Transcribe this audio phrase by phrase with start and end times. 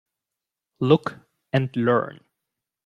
[0.79, 1.19] Look
[1.53, 2.21] and learn.